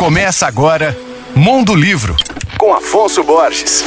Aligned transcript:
Começa 0.00 0.46
agora 0.46 0.96
Mundo 1.36 1.74
Livro, 1.74 2.16
com 2.56 2.72
Afonso 2.72 3.22
Borges. 3.22 3.84